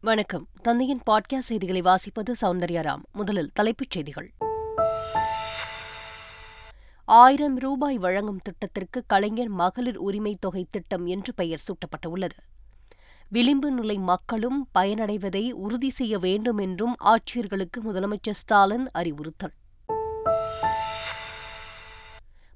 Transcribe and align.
வணக்கம். 0.00 0.48
தந்தையின் 0.62 1.00
பாட்காஸ்ட் 1.10 1.38
செய்திகளை 1.38 1.82
வாசிப்பது 1.82 2.32
சௌந்தர்யாராம் 2.40 3.00
முதலில் 3.12 3.50
தலைப்புச் 3.52 3.90
செய்திகள். 3.90 4.32
ஆயிரம் 7.04 7.56
ரூபாய் 7.56 7.98
வழங்கும் 7.98 8.38
திட்டத்திற்கு 8.38 9.04
கலைஞர் 9.06 9.48
மகளிர் 9.48 9.96
உரிமை 9.96 10.36
தொகை 10.40 10.66
திட்டம் 10.70 11.06
என்று 11.06 11.34
பெயர் 11.34 11.62
சூட்டப்பட்டுள்ளது. 11.62 12.38
விளிம்பு 13.28 13.70
நிலை 13.70 13.98
மக்களும் 13.98 14.68
பயனடைவதை 14.78 15.50
உறுதி 15.50 15.90
செய்ய 15.90 16.18
வேண்டும் 16.18 16.58
என்றும் 16.58 16.96
ஆட்சியர்களுக்கு 17.04 17.80
முதலமைச்சர் 17.84 18.32
ஸ்டாலின் 18.32 18.90
அறிவுறுத்தல். 18.90 19.52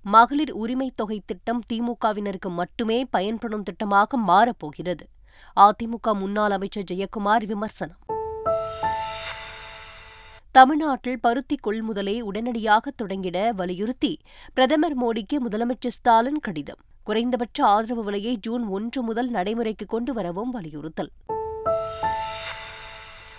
மகளிர் 0.03 0.51
உரிமை 0.51 0.93
தொகை 0.95 1.23
திட்டம் 1.27 1.63
திமுகவினருக்கு 1.73 2.49
மட்டுமே 2.49 3.05
பயன்படும் 3.05 3.63
திட்டமாக 3.63 4.17
மாறப்போகிறது. 4.27 5.07
அதிமுக 5.57 6.13
முன்னாள் 6.15 6.51
அமைச்சர் 6.51 6.89
ஜெயக்குமார் 6.91 7.47
விமர்சனம். 7.47 7.97
தமிழ்நாட்டில் 10.51 11.21
பருத்தி 11.21 11.59
கொள்முதலை 11.67 12.21
உடனடியாக 12.21 12.93
தொடங்கிட 13.03 13.51
வலியுறுத்தி 13.51 14.19
பிரதமர் 14.55 14.97
மோடிக்கு 15.03 15.37
முதலமைச்சர் 15.49 15.97
ஸ்டாலின் 15.99 16.41
கடிதம். 16.41 16.79
குறைந்தபட்ச 17.05 17.67
ஆதரவு 17.67 18.05
விலையை 18.05 18.37
ஜூன் 18.41 18.65
ஒன்று 18.67 19.03
முதல் 19.03 19.29
நடைமுறைக்கு 19.29 19.87
கொண்டு 19.87 20.13
வரவும் 20.13 20.51
வலியுறுத்தல். 20.51 21.11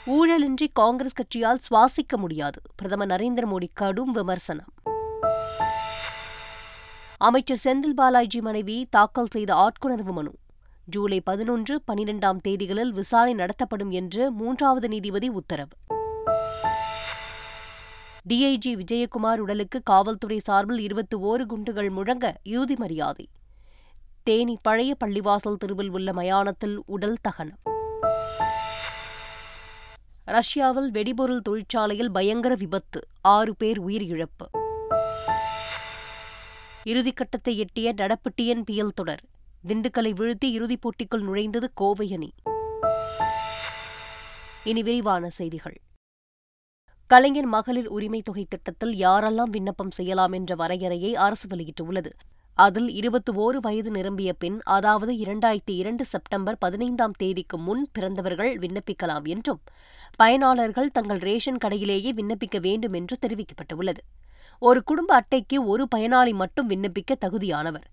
ஊழலின்றி 0.08 0.68
காங்கிரஸ் 0.74 1.14
கட்சியால் 1.14 1.60
சுவாசிக்க 1.70 2.18
முடியாது. 2.18 2.62
பிரதமர் 2.76 3.08
நரேந்திர 3.08 3.44
மோடி 3.46 3.68
கடும் 3.74 4.12
விமர்சனம். 4.12 4.74
அமைச்சர் 7.18 7.62
செந்தில் 7.64 7.96
பாலாஜி 7.96 8.42
மனைவி 8.42 8.88
தாக்கல் 8.90 9.28
செய்த 9.30 9.54
ஆட்கொணர்வு 9.54 10.12
மனு. 10.12 10.32
ஜூலை 10.86 11.22
பதினொன்று 11.22 11.82
பனிரெண்டாம் 11.92 12.38
தேதிகளில் 12.48 12.90
விசாரணை 12.90 13.34
நடத்தப்படும் 13.34 13.90
என்று 13.90 14.32
மூன்றாவது 14.32 14.88
நீதிபதி 14.88 15.30
உத்தரவு. 15.30 15.70
டிஐஜி 18.30 18.68
விஜயகுமார் 18.68 19.38
உடலுக்கு 19.38 19.82
காவல்துறை 19.84 20.40
சார்பில் 20.40 20.80
இருபத்தி 20.80 21.18
ஓரு 21.18 21.46
குண்டுகள் 21.46 21.90
முழங்க 21.90 22.38
இறுதி 22.44 22.76
மரியாதை. 22.76 23.30
தேனி 24.24 24.58
பழைய 24.62 24.96
பள்ளிவாசல் 25.06 25.56
தெருவில் 25.56 25.90
உள்ள 25.90 26.14
மயானத்தில் 26.14 26.84
உடல் 26.86 27.18
தகனம். 27.22 27.58
ரஷ்யாவில் 30.26 30.92
வெடிபொருள் 30.92 31.42
தொழிற்சாலையில் 31.42 32.12
பயங்கர 32.12 32.56
விபத்து 32.56 33.08
ஆறு 33.22 33.56
பேர் 33.56 33.86
உயிரிழப்பு. 33.86 34.48
இறுதிக்கட்டத்தை 36.86 37.56
எட்டிய 37.56 37.94
நடப்பு 37.96 38.32
டிஎன்பிஎல் 38.42 38.94
தொடர். 38.96 39.24
திண்டுக்கலை 39.68 40.14
வீழ்த்தி 40.14 40.46
இறுதிப் 40.46 40.80
போட்டிக்குள் 40.82 41.22
நுழைந்தது 41.22 41.64
கோவை 41.74 42.14
அணி. 42.14 42.34
இனி 44.64 44.84
விரிவான 44.84 45.30
செய்திகள். 45.30 45.82
கலைஞர் 47.08 47.46
மகளிர் 47.46 47.88
உரிமைத் 47.88 48.24
தொகை 48.24 48.46
திட்டத்தில் 48.50 49.00
யாரெல்லாம் 49.00 49.50
விண்ணப்பம் 49.50 49.92
செய்யலாம் 49.92 50.32
என்ற 50.32 50.56
வரையறையை 50.56 51.16
அரசு 51.16 51.48
வெளியிட்டுள்ளது. 51.48 52.10
அதில் 52.54 52.90
இருபத்தி 52.90 53.32
ஓரு 53.32 53.58
வயது 53.62 53.92
நிரம்பிய 53.92 54.34
பின் 54.34 54.62
அதாவது 54.64 55.14
இரண்டாயிரத்தி 55.14 55.72
இரண்டு 55.72 56.06
செப்டம்பர் 56.06 56.58
பதினைந்தாம் 56.58 57.12
தேதிக்கு 57.12 57.58
முன் 57.58 57.88
பிறந்தவர்கள் 57.92 58.58
விண்ணப்பிக்கலாம் 58.58 59.24
என்றும் 59.24 59.62
பயனாளர்கள் 60.24 60.86
தங்கள் 60.86 61.18
ரேஷன் 61.18 61.58
கடையிலேயே 61.66 62.14
விண்ணப்பிக்க 62.14 62.60
வேண்டும் 62.60 62.94
என்று 62.94 63.18
தெரிவிக்கப்பட்டுள்ளது. 63.28 63.98
ஒரு 64.60 64.84
குடும்ப 64.84 65.16
அட்டைக்கு 65.16 65.66
ஒரு 65.66 65.88
பயனாளி 65.96 66.34
மட்டும் 66.34 66.70
விண்ணப்பிக்க 66.70 67.16
தகுதியானவர். 67.26 67.84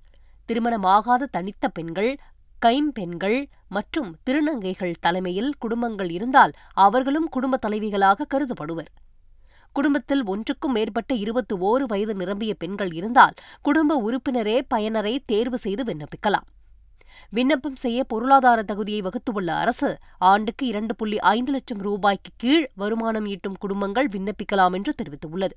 திருமணமாகாத 0.49 1.29
தனித்த 1.31 1.69
பெண்கள் 1.69 2.19
கைம்பெண்கள் 2.59 3.39
மற்றும் 3.69 4.17
திருநங்கைகள் 4.27 4.95
தலைமையில் 5.01 5.53
குடும்பங்கள் 5.59 6.11
இருந்தால் 6.11 6.53
அவர்களும் 6.75 7.29
குடும்ப 7.29 7.59
தலைவிகளாக 7.67 8.27
கருதப்படுவர். 8.35 8.91
குடும்பத்தில் 9.73 10.25
ஒன்றுக்கும் 10.25 10.73
மேற்பட்ட 10.73 11.15
இருபத்தி 11.15 11.55
ஓரு 11.55 11.85
வயது 11.87 12.15
நிரம்பிய 12.15 12.55
பெண்கள் 12.55 12.93
இருந்தால் 12.93 13.35
குடும்ப 13.63 14.01
உறுப்பினரே 14.07 14.57
பயனரை 14.75 15.19
தேர்வு 15.27 15.59
செய்து 15.59 15.85
விண்ணப்பிக்கலாம். 15.85 16.47
விண்ணப்பம் 17.31 17.77
செய்ய 17.77 18.05
பொருளாதார 18.05 18.63
தகுதியை 18.63 19.01
வகுத்துள்ள 19.01 19.49
அரசு 19.55 19.97
ஆண்டுக்கு 20.19 20.67
இரண்டு 20.67 20.97
புள்ளி 20.97 21.19
ஐந்து 21.19 21.53
லட்சம் 21.53 21.79
ரூபாய்க்கு 21.79 22.31
கீழ் 22.37 22.67
வருமானம் 22.75 23.27
ஈட்டும் 23.27 23.57
குடும்பங்கள் 23.59 24.09
விண்ணப்பிக்கலாம் 24.09 24.73
என்று 24.73 24.95
தெரிவித்துள்ளது. 25.03 25.57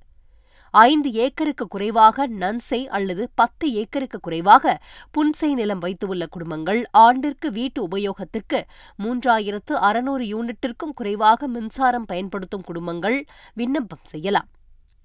ஐந்து 0.71 1.11
ஏக்கருக்கு 1.13 1.67
குறைவாக 1.67 2.27
நன்செய் 2.27 2.87
அல்லது 2.87 3.29
பத்து 3.35 3.73
ஏக்கருக்கு 3.73 4.19
குறைவாக 4.19 4.81
புன்செய் 5.11 5.53
நிலம் 5.53 5.79
வைத்துள்ள 5.79 6.27
குடும்பங்கள் 6.27 6.85
ஆண்டிற்கு 6.91 7.51
வீட்டு 7.51 7.87
உபயோகத்திற்கு 7.87 8.61
மூன்றாயிரத்து 9.03 9.73
அறுநூறு 9.73 10.23
யூனிட்டிற்கும் 10.23 10.93
குறைவாக 10.95 11.47
மின்சாரம் 11.47 12.05
பயன்படுத்தும் 12.05 12.61
குடும்பங்கள் 12.61 13.25
விண்ணப்பம் 13.53 14.03
செய்யலாம். 14.03 14.49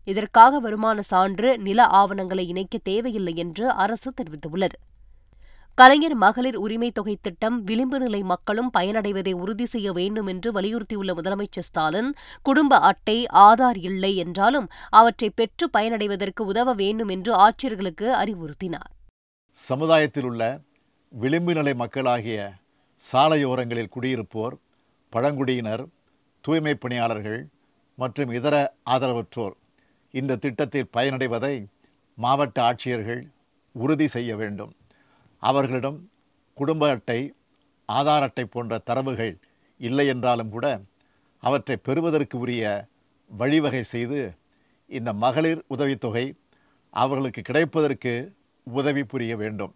இதற்காக 0.04 0.58
வருமான 0.58 1.02
சான்று 1.02 1.58
நில 1.58 1.84
ஆவணங்களை 1.84 2.48
இணைக்க 2.48 2.78
தேவையில்லை 2.78 3.34
என்று 3.36 3.70
அரசு 3.70 4.12
தெரிவித்துள்ளது. 4.22 4.76
கலைஞர் 5.78 6.14
மகளிர் 6.14 6.56
உரிமைத் 6.56 6.94
தொகை 6.94 7.14
திட்டம் 7.20 7.64
விளிம்பு 7.64 7.98
நிலை 7.98 8.22
மக்களும் 8.22 8.70
பயனடைவதை 8.78 9.32
உறுதி 9.32 9.66
செய்ய 9.66 9.92
வேண்டும் 9.92 10.26
என்று 10.26 10.52
வலியுறுத்தியுள்ள 10.52 11.10
முதலமைச்சர் 11.12 11.66
ஸ்டாலின் 11.68 12.14
குடும்ப 12.42 12.78
அட்டை 12.80 13.26
ஆதார் 13.40 13.78
இல்லை 13.80 14.16
என்றாலும் 14.16 14.68
அவற்றை 14.90 15.30
பெற்று 15.30 15.70
பயனடைவதற்கு 15.78 16.40
உதவ 16.40 16.74
வேண்டும் 16.74 17.08
என்று 17.08 17.32
ஆட்சியர்களுக்கு 17.48 18.06
அறிவுறுத்தினார். 18.22 18.90
சமுதாயத்தில் 19.50 20.24
உள்ள 20.24 20.42
விளிம்பு 21.12 21.54
நிலை 21.54 21.74
மக்களாகிய 21.74 22.38
சாலையோரங்களில் 23.12 23.92
குடியிருப்போர் 23.96 24.56
பழங்குடியினர் 25.12 25.84
தூய்மை 26.40 26.74
பணியாளர்கள் 26.74 27.40
மற்றும் 27.98 28.30
இதர 28.30 28.54
ஆதரவற்றோர் 28.90 29.54
இந்த 30.14 30.36
திட்டத்தில் 30.36 30.90
பயனடைவதை 30.96 31.54
மாவட்ட 32.18 32.58
ஆட்சியர்கள் 32.62 33.22
உறுதி 33.74 34.06
செய்ய 34.08 34.36
வேண்டும். 34.36 34.72
அவர்களிடம் 35.38 36.10
குடும்ப 36.54 36.90
அட்டை 36.90 37.34
ஆதார் 37.88 38.20
அட்டை 38.20 38.44
போன்ற 38.44 38.78
தரவுகள் 38.78 39.38
இல்லை 39.78 40.06
என்றாலும் 40.06 40.48
கூட 40.48 40.80
அவற்றை 41.38 41.76
பெறுவதற்கு 41.76 42.38
உரிய 42.38 42.88
வழிவகை 43.28 43.82
செய்து 43.82 44.34
இந்த 44.86 45.12
மகளிர் 45.12 45.62
உதவித்தொகை 45.68 46.34
அவர்களுக்கு 46.90 47.42
கிடைப்பதற்கு 47.42 48.34
உதவி 48.64 49.04
புரிய 49.04 49.36
வேண்டும். 49.36 49.74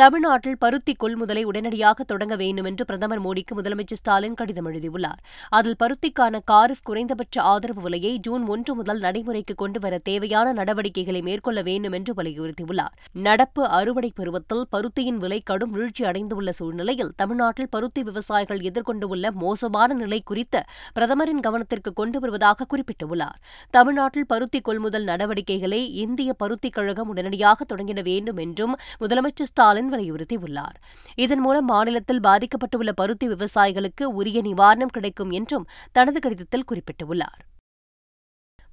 தமிழ்நாட்டில் 0.00 0.58
பருத்தி 0.58 0.96
கொள்முதலை 1.02 1.42
உடனடியாக 1.42 2.04
தொடங்க 2.04 2.36
வேண்டும் 2.36 2.64
என்று 2.64 2.84
பிரதமர் 2.84 3.22
மோடிக்கு 3.22 3.52
முதலமைச்சர் 3.56 4.00
ஸ்டாலின் 4.00 4.34
கடிதம் 4.34 4.64
எழுதியுள்ளார். 4.64 5.20
அதில் 5.48 5.76
பருத்திக்கான 5.82 6.40
காரிஃப் 6.44 6.82
குறைந்தபட்ச 6.82 7.42
ஆதரவு 7.42 7.82
விலையை 7.82 8.18
ஜூன் 8.18 8.46
ஒன்று 8.46 8.74
முதல் 8.74 8.98
நடைமுறைக்கு 8.98 9.54
கொண்டுவர 9.54 9.98
தேவையான 9.98 10.52
நடவடிக்கைகளை 10.52 11.22
மேற்கொள்ள 11.22 11.62
வேண்டும் 11.62 11.92
என்று 11.92 12.14
வலியுறுத்தியுள்ளார். 12.14 12.92
நடப்பு 13.12 13.66
அறுவடை 13.68 14.12
பருவத்தில் 14.14 14.66
பருத்தியின் 14.76 15.16
விலை 15.16 15.40
கடும் 15.44 15.70
வீழ்ச்சி 15.70 16.04
அடைந்துள்ள 16.04 16.52
சூழ்நிலையில் 16.52 17.12
தமிழ்நாட்டில் 17.16 17.70
பருத்தி 17.70 18.02
விவசாயிகள் 18.02 18.58
எதிர்கொண்டுள்ள 18.58 19.32
மோசமான 19.32 19.94
நிலை 19.94 20.20
குறித்து 20.24 20.62
பிரதமரின் 20.92 21.40
கவனத்திற்கு 21.40 21.92
கொண்டு 21.92 22.20
வருவதாக 22.20 22.66
குறிப்பிட்டுள்ளார். 22.74 23.40
தமிழ்நாட்டில் 23.70 24.26
பருத்தி 24.26 24.60
கொள்முதல் 24.60 25.04
நடவடிக்கைகளை 25.04 25.94
இந்திய 25.94 26.32
பருத்திக் 26.32 26.72
கழகம் 26.72 27.08
உடனடியாக 27.08 27.64
தொடங்கிட 27.74 28.02
வேண்டும் 28.02 28.36
என்றும் 28.36 28.76
முதலமைச்சர் 29.00 29.52
ஸ்டாலின் 29.54 29.84
ஸ்டாலின் 29.86 30.12
வலியுறுத்தியுள்ளார். 30.12 30.74
இதன் 31.14 31.38
மூலம் 31.38 31.64
மாநிலத்தில் 31.64 32.20
பாதிக்கப்பட்டுள்ள 32.20 32.92
பருத்தி 32.94 33.28
விவசாயிகளுக்கு 33.28 34.04
உரிய 34.04 34.42
நிவாரணம் 34.42 34.92
கிடைக்கும் 34.92 35.30
என்றும் 35.30 35.66
தனது 35.92 36.20
கடிதத்தில் 36.20 36.64
குறிப்பிட்டுள்ளார். 36.72 37.54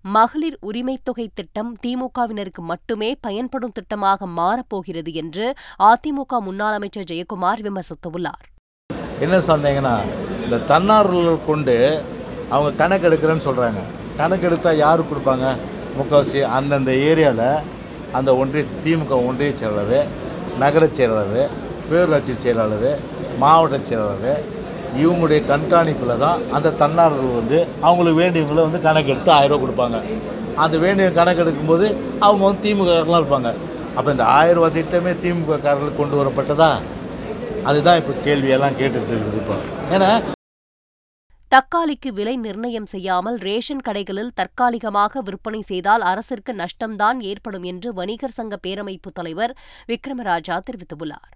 மகளிர் 0.02 0.58
உரிமைத் 0.62 1.04
தொகை 1.04 1.32
திட்டம் 1.34 1.78
திமுகவினருக்கு 1.88 2.60
மட்டுமே 2.60 3.16
பயன்படும் 3.22 3.72
திட்டமாக 3.72 4.28
மாறப்போகிறது 4.38 5.14
என்று 5.14 5.54
அதிமுக 5.80 6.40
முன்னாள் 6.40 6.74
அமைச்சர் 6.74 7.04
ஜெயக்குமார் 7.04 7.62
விமர்சித்துள்ளார். 7.62 8.48
என்ன 9.20 9.38
சந்தேகம்னா 9.38 10.02
இந்த 10.44 10.58
தன்னார்வலர்கள் 10.58 11.46
கொண்டு 11.46 12.04
அவங்க 12.50 12.78
கணக்கு 12.78 13.10
எடுக்கிறேன்னு 13.10 13.48
சொல்கிறாங்க 13.48 13.84
கணக்கு 14.18 14.46
எடுத்தால் 14.46 14.78
யாருக்கு 14.78 15.16
கொடுப்பாங்க? 15.16 15.58
முக்கால்வாசி 15.98 16.42
அந்தந்த 16.42 16.92
ஏரியாவில் 16.92 17.64
அந்த 18.12 18.36
ஒன்றிய 18.36 18.66
திமுக 18.84 19.26
ஒன்றிய 19.26 19.58
செயலாளர் 19.58 20.08
நகர 20.62 20.84
செயலாளர் 20.98 21.50
பேரூராட்சி 21.90 22.34
செயலாளர் 22.44 22.90
மாவட்ட 23.42 23.78
செயலாளர். 23.90 24.42
இவங்களுடைய 25.02 25.40
கண்காணிப்பில் 25.52 26.22
தான் 26.24 26.42
அந்த 26.56 26.74
தன்னார்வர்கள் 26.82 27.40
வந்து 27.40 27.60
அவங்களுக்கு 27.88 28.20
வேண்டியவங்களை 28.22 28.64
வந்து 28.68 28.82
கணக்கெடுத்து 28.88 29.32
ஆயிரம் 29.38 29.54
ரூபா 29.54 29.64
கொடுப்பாங்க. 29.64 30.00
அந்த 30.64 30.76
வேண்டிய 30.84 31.08
கணக்கெடுக்கும்போது 31.20 31.86
அவங்க 32.26 32.44
வந்து 32.48 32.64
திமுகலாம் 32.66 33.22
இருப்பாங்க. 33.22 33.52
அப்போ 33.98 34.10
இந்த 34.16 34.26
ஆயிரம் 34.38 34.60
ரூபா 34.60 34.70
திட்டமே 34.78 35.14
திமுக 35.24 35.58
காரர்களுக்கு 35.66 36.02
கொண்டு 36.02 36.20
வரப்பட்டதா? 36.22 36.72
அதுதான் 37.70 38.00
இப்போ 38.02 38.14
கேள்வியெல்லாம் 38.28 38.78
கேட்டுட்டு 38.82 39.12
இருக்குது 39.14 39.42
இப்போ. 39.44 39.58
ஏன்னா 39.96 40.12
தக்காளிக்கு 41.54 42.10
விலை 42.18 42.34
நிர்ணயம் 42.44 42.88
செய்யாமல் 42.92 43.36
ரேஷன் 43.48 43.84
கடைகளில் 43.88 44.32
தற்காலிகமாக 44.40 45.22
விற்பனை 45.28 45.60
செய்தால் 45.72 46.04
அரசிற்கு 46.12 46.52
நஷ்டம்தான் 46.62 47.20
ஏற்படும் 47.32 47.66
என்று 47.72 47.90
வணிகர் 47.98 48.36
சங்க 48.38 48.58
பேரமைப்பு 48.64 49.10
தலைவர் 49.20 49.54
விக்ரமராஜா 49.92 50.56
தெரிவித்துள்ளார். 50.68 51.30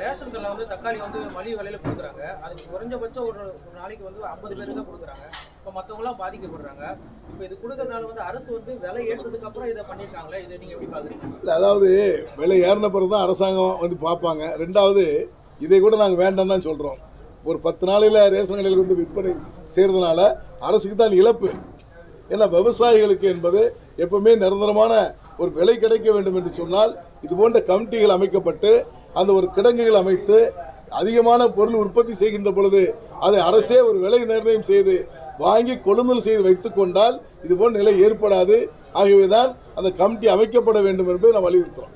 ரேஷன் 0.00 0.32
கடையில் 0.32 0.50
வந்து 0.52 0.66
தக்காளி 0.72 0.98
வந்து 1.04 1.20
மலிவு 1.36 1.56
விலையில 1.60 1.78
கொடுக்குறாங்க. 1.84 2.22
அதுக்கு 2.44 2.64
குறைஞ்சபட்சம் 2.72 3.26
ஒரு 3.30 3.40
ஒரு 3.48 3.74
நாளைக்கு 3.80 4.04
வந்து 4.08 4.22
ஐம்பது 4.32 4.52
பேருக்கு 4.58 4.78
தான் 4.78 4.88
கொடுக்குறாங்க. 4.90 5.24
இப்போ 5.58 5.72
மற்றவங்களாம் 5.78 6.20
பாதிக்கப்படுறாங்க. 6.22 6.84
இப்போ 7.30 7.42
இது 7.48 7.54
கொடுக்கறதுனால 7.62 8.02
வந்து 8.10 8.24
அரசு 8.28 8.48
வந்து 8.58 8.74
விலை 8.86 9.04
ஏற்றதுக்கு 9.10 9.48
அப்புறம் 9.50 9.70
இதை 9.72 9.84
பண்ணியிருக்காங்களே 9.90 10.40
இதை 10.46 10.54
நீங்கள் 10.62 10.76
எப்படி 10.78 10.90
பார்க்குறீங்க 10.94 11.36
இல்லை 11.42 11.54
அதாவது 11.58 11.90
விலை 12.40 12.58
ஏறின 12.70 12.90
பிறகு 12.96 13.12
தான் 13.14 13.26
அரசாங்கம் 13.26 13.76
வந்து 13.84 13.98
பார்ப்பாங்க. 14.06 14.42
ரெண்டாவது 14.64 15.04
இதை 15.66 15.80
கூட 15.86 15.94
நாங்கள் 16.02 16.22
வேண்டாம் 16.24 16.54
தான் 16.54 16.66
சொல்கிறோம் 16.70 16.98
ஒரு 17.44 17.58
பத்து 17.66 17.84
நாளையில் 17.90 18.20
ரேஷன் 18.34 18.58
கடையில் 18.58 18.80
வந்து 18.82 18.98
விற்பனை 19.00 19.32
செய்கிறதுனால 19.74 20.20
அரசுக்கு 20.68 20.96
தான் 20.96 21.18
இழப்பு. 21.20 21.50
ஏன்னா 22.32 22.46
விவசாயிகளுக்கு 22.54 23.26
என்பது 23.34 23.60
எப்பவுமே 24.04 24.32
நிரந்தரமான 24.42 24.92
ஒரு 25.42 25.50
விலை 25.58 25.74
கிடைக்க 25.84 26.08
வேண்டும் 26.14 26.36
என்று 26.38 26.52
சொன்னால் 26.60 26.92
இது 27.24 27.34
போன்ற 27.40 27.58
கமிட்டிகள் 27.68 28.16
அமைக்கப்பட்டு 28.16 28.72
அந்த 29.18 29.30
ஒரு 29.38 29.46
கிடங்குகள் 29.56 30.00
அமைத்து 30.02 30.38
அதிகமான 31.00 31.40
பொருள் 31.56 31.80
உற்பத்தி 31.82 32.14
செய்கின்ற 32.22 32.50
பொழுது 32.58 32.82
அதை 33.26 33.38
அரசே 33.48 33.78
ஒரு 33.88 33.98
விலை 34.04 34.20
நிர்ணயம் 34.24 34.68
செய்து 34.72 34.96
வாங்கி 35.44 35.74
கொள்முதல் 35.86 36.26
செய்து 36.26 36.42
வைத்து 36.48 36.68
கொண்டால் 36.70 37.16
இது 37.44 37.54
போன்ற 37.56 37.78
நிலை 37.80 37.94
ஏற்படாது. 38.06 38.56
ஆகவேதான் 39.00 39.50
அந்த 39.74 39.88
கமிட்டி 40.00 40.28
அமைக்கப்பட 40.34 40.80
வேண்டும் 40.86 41.10
என்பதை 41.12 41.32
நாம் 41.32 41.48
வலியுறுத்துகிறோம் 41.48 41.94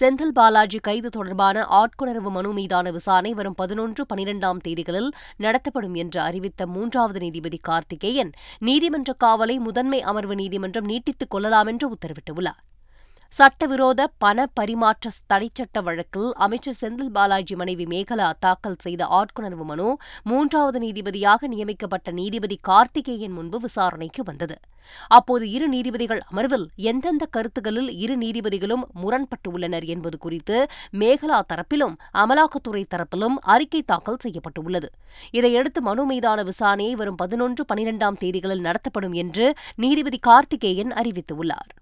செந்தில் 0.00 0.34
பாலாஜி 0.34 0.78
கைது 0.78 1.08
தொடர்பான 1.10 1.64
ஆட்கொணர்வு 1.70 2.30
மனு 2.30 2.52
மீதான 2.52 2.90
விசாரணை 2.90 3.34
வரும் 3.34 3.54
பதினொன்று 3.54 4.06
பனிரெண்டாம் 4.14 4.60
தேதிகளில் 4.68 5.10
நடத்தப்படும் 5.36 5.94
என்று 5.94 6.20
அறிவித்த 6.20 6.66
மூன்றாவது 6.66 7.20
நீதிபதி 7.20 7.60
கார்த்திகேயன் 7.62 8.32
நீதிமன்ற 8.58 9.14
காவலை 9.24 9.58
முதன்மை 9.58 10.02
அமர்வு 10.02 10.34
நீதிமன்றம் 10.34 10.84
நீட்டித்துக் 10.84 11.30
கொள்ளலாம் 11.30 11.66
என்று 11.66 11.88
உத்தரவிட்டுள்ளார். 11.92 12.60
சட்டவிரோத 13.32 14.00
பண 14.18 14.38
பரிமாற்ற 14.54 15.10
தடைச்சட்ட 15.32 15.80
வழக்கில் 15.82 16.26
அமைச்சர் 16.44 16.76
செந்தில் 16.80 17.12
பாலாஜி 17.12 17.54
மனைவி 17.56 17.84
மேகலா 17.84 18.26
தாக்கல் 18.38 18.76
செய்த 18.78 19.02
ஆட்கொணர்வு 19.18 19.64
மனு 19.70 19.86
மூன்றாவது 20.22 20.78
நீதிபதியாக 20.78 21.48
நியமிக்கப்பட்ட 21.48 22.10
நீதிபதி 22.10 22.58
கார்த்திகேயன் 22.60 23.32
முன்பு 23.32 23.58
விசாரணைக்கு 23.58 24.22
வந்தது. 24.22 24.56
அப்போது 25.08 25.44
இரு 25.50 25.66
நீதிபதிகள் 25.68 26.22
அமர்வில் 26.30 26.66
எந்தெந்த 26.90 27.26
கருத்துகளில் 27.36 27.90
இரு 28.04 28.16
நீதிபதிகளும் 28.16 28.84
முரண்பட்டுள்ளனர் 29.02 29.86
என்பது 29.94 30.18
குறித்து 30.18 30.58
மேகலா 31.02 31.38
தரப்பிலும் 31.52 31.94
அமலாக்கத்துறை 32.22 32.84
தரப்பிலும் 32.94 33.36
அறிக்கை 33.54 33.82
தாக்கல் 33.82 34.22
செய்யப்பட்டுள்ளது. 34.24 34.90
இதையடுத்து 35.30 35.82
மனு 35.82 36.04
மீதான 36.06 36.42
விசாரணையை 36.42 36.96
வரும் 37.02 37.14
பதினொன்று 37.14 37.64
பனிரெண்டாம் 37.74 38.20
தேதிகளில் 38.24 38.66
நடத்தப்படும் 38.68 39.12
என்று 39.12 39.46
நீதிபதி 39.76 40.20
கார்த்திகேயன் 40.28 40.92
அறிவித்துள்ளார். 41.02 41.72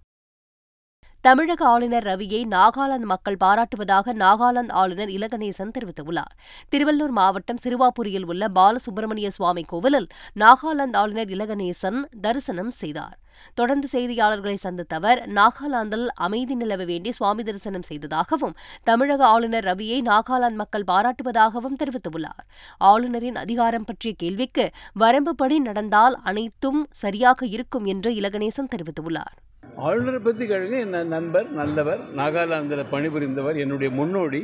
தமிழக 1.22 1.64
ஆளுநர் 1.64 2.04
ரவியை 2.04 2.42
நாகாலாந்து 2.50 3.06
மக்கள் 3.12 3.36
பாராட்டுவதாக 3.44 4.12
நாகாலாந்து 4.14 4.72
ஆளுநர் 4.72 5.08
இலகணேசன் 5.08 5.72
தெரிவித்துள்ளார். 5.78 6.30
திருவள்ளூர் 6.72 7.14
மாவட்டம் 7.18 7.58
சிறுவாபுரியில் 7.64 8.24
உள்ள 8.24 8.48
பாலசுப்பிரமணிய 8.48 9.28
சுவாமி 9.28 9.62
கோவிலில் 9.62 10.06
நாகாலாந்து 10.34 10.96
ஆளுநர் 10.96 11.28
இலகணேசன் 11.28 11.98
தரிசனம் 12.20 12.70
செய்தார். 12.70 13.18
தொடர்ந்து 13.54 13.88
செய்தியாளர்களை 13.92 14.54
சந்தித்த 14.54 14.96
அவர் 14.96 15.20
நாகாலாந்தில் 15.32 16.06
அமைதி 16.14 16.54
நிலவ 16.54 16.84
வேண்டி 16.84 17.12
சுவாமி 17.12 17.42
தரிசனம் 17.42 17.82
செய்ததாகவும் 17.82 18.56
தமிழக 18.82 19.26
ஆளுநர் 19.26 19.64
ரவியை 19.64 20.00
நாகாலாந்து 20.02 20.60
மக்கள் 20.62 20.88
பாராட்டுவதாகவும் 20.92 21.78
தெரிவித்துள்ளார். 21.82 22.42
ஆளுநரின் 22.78 23.36
அதிகாரம் 23.36 23.84
பற்றிய 23.84 24.14
கேள்விக்கு 24.18 24.70
வரம்புப்படி 25.00 25.58
நடந்தால் 25.58 26.18
அனைத்தும் 26.22 26.86
சரியாக 27.04 27.46
இருக்கும் 27.46 27.84
என்று 27.84 28.12
இலகணேசன் 28.12 28.72
தெரிவித்துள்ளார். 28.76 29.38
ஆளுநரை 29.86 30.20
பற்றி 30.24 30.44
கேளுங்க. 30.46 30.76
என் 30.84 31.12
நண்பர் 31.14 31.48
நல்லவர் 31.60 32.00
நாகாலாந்தில் 32.20 32.84
பணிபுரிந்தவர் 32.94 33.58
என்னுடைய 33.64 33.90
முன்னோடி. 34.00 34.40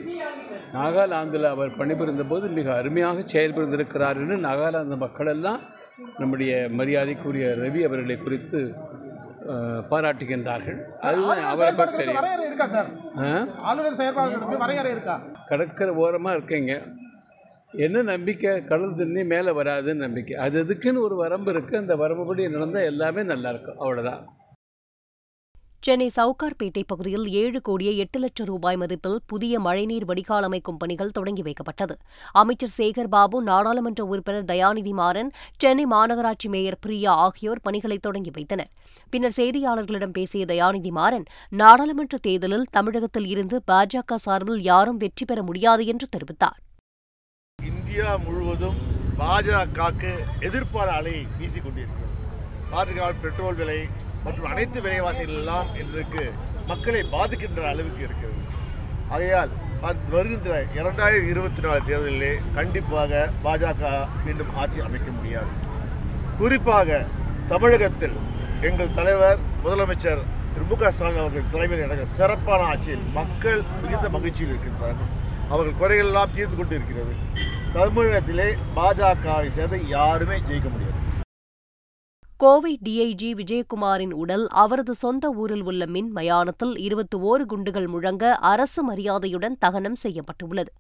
நாகாலாந்தில் 0.75 1.49
அவர் 1.55 1.73
பணிபுரிந்த 1.81 2.25
போது 2.33 2.49
மிக 2.59 2.75
அருமையாக 2.75 3.25
செயல்புரிந்திருக்கிறார் 3.35 4.21
என்று 4.23 4.37
நாகாலாந்து 4.49 4.97
மக்களெல்லாம் 5.05 5.61
நம்முடைய 6.19 6.53
மரியாதைக்குரிய 6.79 7.47
ரவி 7.63 7.83
அவர்களை 7.89 8.17
குறித்து 8.19 8.61
பாராட்டுகின்றார்கள். 9.91 10.79
அதுதான் 11.09 11.43
அவரை 11.53 11.73
பற்றி 11.73 11.97
தெரியும். 11.97 12.17
கடற்கரை 15.51 15.93
ஓரமாக 16.05 16.37
இருக்கீங்க. 16.37 16.73
என்ன 17.73 18.03
நம்பிக்கை? 18.13 18.51
கடல் 18.71 18.99
தண்ணி 18.99 19.23
மேலே 19.33 19.51
வராதுன்னு 19.61 20.05
நம்பிக்கை. 20.07 20.35
அது 20.45 20.57
அதுக்குன்னு 20.65 21.05
ஒரு 21.09 21.17
வரம்பு 21.17 21.53
இருக்குது 21.53 21.83
அந்த 21.83 21.97
வரம்புபடி 22.03 22.51
நடந்தால் 22.57 22.91
எல்லாமே 22.93 23.23
நல்லா 23.33 23.49
இருக்கும். 23.55 23.79
அவ்வளோதான் 23.85 24.23
சென்னை 25.85 26.07
சவுகார்பேட்டை 26.17 26.83
பகுதியில் 26.87 27.27
ஏழு 27.41 27.59
கோடியே 27.67 27.97
எட்டு 27.97 28.19
லட்சம் 28.19 28.47
ரூபாய் 28.47 28.79
மதிப்பில் 28.83 29.19
புதிய 29.31 29.59
மழைநீர் 29.61 30.07
வடிகால் 30.11 30.47
அமைக்கும் 30.49 30.77
பணிகள் 30.77 31.13
தொடங்கி 31.19 31.43
வைக்கப்பட்டது. 31.43 31.95
அமைச்சர் 32.33 32.73
சேகர் 32.77 33.11
பாபு 33.15 33.43
நாடாளுமன்ற 33.43 34.05
உறுப்பினர் 34.05 34.49
தயாநிதி 34.53 34.93
மாறன் 35.01 35.31
சென்னை 35.57 35.85
மாநகராட்சி 35.87 36.49
மேயர் 36.55 36.79
பிரியா 36.81 37.13
ஆகியோர் 37.27 37.61
பணிகளை 37.63 37.99
தொடங்கி 37.99 38.31
வைத்தனர். 38.31 38.71
பின்னர் 39.11 39.37
செய்தியாளர்களிடம் 39.37 40.17
பேசிய 40.19 40.45
தயாநிதி 40.45 40.93
மாறன் 40.99 41.27
நாடாளுமன்ற 41.63 42.19
தேர்தலில் 42.27 42.67
தமிழகத்தில் 42.71 43.27
இருந்து 43.27 43.59
பாஜக 43.73 44.19
சார்பில் 44.27 44.63
யாரும் 44.63 44.97
வெற்றி 44.97 45.25
பெற 45.25 45.43
முடியாது 45.43 45.87
என்று 45.87 46.09
தெரிவித்தார். 46.17 46.59
இந்தியா 47.59 48.09
முழுவதும் 48.27 48.81
பாஜகவுக்கு 49.21 50.13
எதிர்ப்பான 50.49 50.89
அலை 50.99 51.17
வீசிக் 51.39 51.65
கொண்டிருக்கிறது. 51.67 52.13
பாஜக 52.73 53.13
பெட்ரோல் 53.23 53.59
விலை 53.63 53.79
மற்றும் 54.27 54.49
அனைத்து 54.53 54.79
விலைவாசிகள் 54.85 55.39
எல்லாம் 55.41 55.69
இன்றைக்கு 55.83 56.23
மக்களை 56.71 57.01
பாதிக்கின்ற 57.15 57.63
அளவுக்கு 57.73 58.03
இருக்கிறது. 58.07 58.41
ஆகையால் 59.15 59.53
வருகின்ற 60.15 60.53
இரண்டாயிரத்தி 60.79 61.29
இருபத்தி 61.33 61.61
நாலு 61.65 61.81
தேர்தலிலே 61.89 62.31
கண்டிப்பாக 62.57 63.21
பாஜக 63.45 63.91
மீண்டும் 64.25 64.55
ஆட்சி 64.63 64.81
அமைக்க 64.87 65.11
முடியாது. 65.19 65.53
குறிப்பாக 66.41 66.99
தமிழகத்தில் 67.53 68.17
எங்கள் 68.69 68.97
தலைவர் 68.99 69.39
முதலமைச்சர் 69.65 70.23
திரு 70.55 70.67
மு 70.71 70.77
க 70.81 70.91
ஸ்டாலின் 70.95 71.23
அவர்கள் 71.23 71.53
தலைமையில் 71.55 71.85
நடக்கிற 71.87 72.09
சிறப்பான 72.19 72.67
ஆட்சியில் 72.73 73.07
மக்கள் 73.19 73.63
மிகுந்த 73.83 74.09
மகிழ்ச்சியில் 74.17 74.53
இருக்கின்றார்கள். 74.53 75.11
அவர்கள் 75.53 75.81
குறைகள் 75.81 76.11
எல்லாம் 76.11 76.35
தீர்த்து 76.37 76.57
கொண்டு 76.57 76.77
இருக்கிறது 76.79 77.15
தமிழகத்திலே 77.77 78.49
பாஜகவை 78.79 79.49
சேர்ந்த 79.59 79.79
யாருமே 79.97 80.39
ஜெயிக்க 80.49 80.69
முடியாது. 80.75 80.96
கோவை 82.41 82.79
டிஐஜி 82.85 83.29
விஜயகுமாரின் 83.35 84.13
உடல் 84.13 84.49
அவரது 84.49 84.95
சொந்த 84.95 85.31
ஊரில் 85.31 85.63
உள்ள 85.63 85.87
மின் 85.87 86.11
மயானத்தில் 86.17 86.79
இருபத்தி 86.79 87.17
ஓரு 87.19 87.45
குண்டுகள் 87.47 87.87
முழங்க 87.87 88.35
அரசு 88.35 88.83
மரியாதையுடன் 88.85 89.57
தகனம் 89.59 89.95
செய்யப்பட்டுள்ளது. 89.95 90.73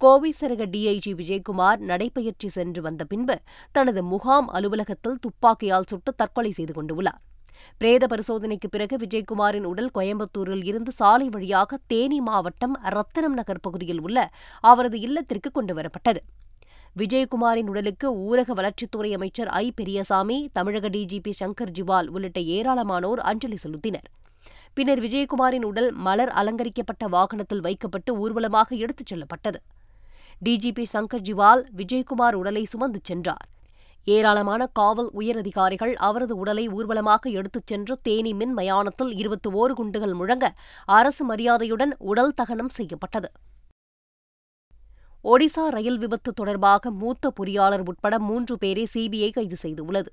கோவை 0.00 0.34
சரக 0.40 0.66
டிஐஜி 0.66 1.12
விஜயகுமார் 1.14 1.76
நடைபயிற்சி 1.78 2.48
சென்று 2.48 2.82
வந்த 2.82 3.04
பின்பு 3.04 3.36
தனது 3.72 4.02
முகாம் 4.02 4.48
அலுவலகத்தில் 4.48 5.18
துப்பாக்கியால் 5.20 5.88
சுட்டு 5.88 6.14
தற்கொலை 6.14 6.50
செய்து 6.50 6.72
கொண்டுள்ளார். 6.72 7.20
பிரேத 7.78 8.06
பரிசோதனைக்கு 8.06 8.70
பிறகு 8.70 8.96
விஜயகுமாரின் 8.96 9.64
உடல் 9.64 9.92
கோயம்புத்தூரில் 9.94 10.64
இருந்து 10.64 10.92
சாலை 10.92 11.28
வழியாக 11.28 11.78
தேனி 11.86 12.20
மாவட்டம் 12.20 12.76
ரத்தினம் 12.88 13.32
நகர் 13.32 13.60
பகுதியில் 13.60 14.00
உள்ள 14.00 14.28
அவரது 14.60 15.00
இல்லத்திற்கு 15.00 15.50
கொண்டுவரப்பட்டது 15.50 16.22
விஜயகுமாரின் 16.98 17.66
உடலுக்கு 17.66 18.06
ஊரக 18.16 18.54
வளர்ச்சித்துறை 18.54 19.12
அமைச்சர் 19.12 19.48
ஐ. 19.48 19.72
பெரியசாமி 19.76 20.50
தமிழக 20.52 20.88
டிஜிபி 20.88 21.32
சங்கர் 21.40 21.72
ஜிவால் 21.78 22.06
உள்ளிட்ட 22.06 22.40
ஏராளமானோர் 22.40 23.20
அஞ்சலி 23.20 23.58
செலுத்தினர். 23.62 24.06
பின்னர் 24.74 25.00
விஜயகுமாரின் 25.00 25.64
உடல் 25.64 25.92
மலர் 25.92 26.28
அலங்கரிக்கப்பட்ட 26.28 27.08
வாகனத்தில் 27.08 27.60
வைக்கப்பட்டு 27.60 28.14
ஊர்வலமாக 28.18 28.76
எடுத்துச் 28.76 29.06
செல்லப்பட்டது. 29.06 29.60
டிஜிபி 30.44 30.84
சங்கர் 30.92 31.22
ஜிவால் 31.22 31.64
விஜயகுமார் 31.76 32.34
உடலை 32.34 32.64
சுமந்து 32.64 33.00
சென்றார். 33.02 33.46
ஏராளமான 34.04 34.66
காவல் 34.66 35.10
உயரதிகாரிகள் 35.14 35.94
அவரது 35.94 36.36
உடலை 36.36 36.68
ஊர்வலமாக 36.68 37.30
எடுத்துச் 37.30 37.66
சென்று 37.66 37.98
தேனி 38.02 38.34
மின் 38.34 38.52
மயானத்தில் 38.52 39.12
இருபத்தி 39.12 39.50
ஓரு 39.50 39.72
குண்டுகள் 39.72 40.14
முழங்க 40.14 40.54
அரசு 40.84 41.24
மரியாதையுடன் 41.24 41.94
உடல் 41.98 42.32
தகனம் 42.32 42.68
செய்யப்பட்டது. 42.68 43.30
ஒடிசா 45.30 45.62
ரயில் 45.68 45.98
விபத்து 45.98 46.32
தொடர்பாக 46.32 46.90
மூத்த 46.90 47.32
பொறியாளர் 47.38 47.82
உட்பட 47.84 48.18
மூன்று 48.18 48.58
பேரை 48.58 48.86
சிபிஐ 48.94 49.30
கைது 49.32 49.56
செய்துள்ளது. 49.62 50.10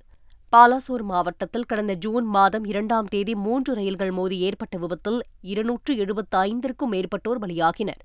பாலாசோர் 0.54 1.04
மாவட்டத்தில் 1.04 1.66
கடந்த 1.66 1.94
ஜூன் 1.94 2.26
மாதம் 2.26 2.66
இரண்டாம் 2.66 3.06
தேதி 3.06 3.36
மூன்று 3.36 3.74
ரயில்கள் 3.74 4.12
மோதி 4.12 4.38
ஏற்பட்ட 4.40 4.78
விபத்தில் 4.78 5.20
இருநூற்று 5.42 5.98
எழுபத்து 5.98 6.38
ஐந்திற்கும் 6.38 6.92
மேற்பட்டோர் 6.94 7.42
பலியாகினர். 7.44 8.02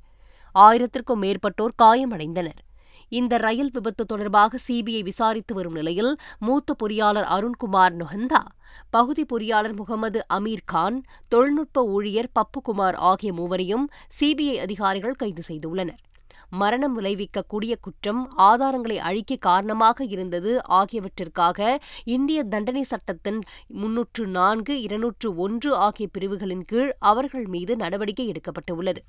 ஆயிரத்திற்கும் 0.54 1.22
மேற்பட்டோர் 1.22 1.74
காயமடைந்தனர். 1.82 2.60
இந்த 3.08 3.36
ரயில் 3.36 3.70
விபத்து 3.70 4.04
தொடர்பாக 4.04 4.58
சிபிஐ 4.68 5.02
விசாரித்து 5.02 5.54
வரும் 5.54 5.72
நிலையில் 5.72 6.12
மூத்த 6.38 6.74
பொறியாளர் 6.82 7.28
அருண்குமார் 7.36 7.94
நொஹந்தா 8.00 8.42
பகுதி 8.90 9.24
பொறியாளர் 9.24 9.76
முகமது 9.76 10.20
அமீர் 10.34 10.66
கான் 10.66 10.98
தொழில்நுட்ப 11.28 11.86
ஊழியர் 11.86 12.30
பப்புகுமார் 12.38 12.98
ஆகிய 13.10 13.32
மூவரையும் 13.32 13.86
சிபிஐ 14.20 14.58
அதிகாரிகள் 14.66 15.14
கைது 15.14 15.42
செய்துள்ளனர். 15.48 16.02
மரணம் 16.50 17.00
விளைவிக்கக்கூடிய 17.00 17.72
குற்றம் 17.80 18.22
ஆதாரங்களை 18.38 18.96
அழிக்க 18.96 19.36
காரணமாக 19.36 20.04
இருந்தது 20.04 20.60
ஆகியவற்றிற்காக 20.68 21.76
இந்திய 22.04 22.44
தண்டனை 22.44 22.82
சட்டத்தின் 22.82 23.40
முன்னூற்று 23.66 24.26
நான்கு 24.26 24.80
இருநூற்று 24.80 25.36
ஒன்று 25.36 25.74
ஆகிய 25.74 26.08
பிரிவுகளின் 26.12 26.64
கீழ் 26.64 26.92
அவர்கள் 26.98 27.46
மீது 27.46 27.76
நடவடிக்கை 27.76 28.32
எடுக்கப்பட்டுள்ளது. 28.32 29.02